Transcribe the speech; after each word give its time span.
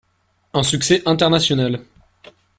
Un 0.53 0.63
succès 0.63 1.03
international. 1.05 1.79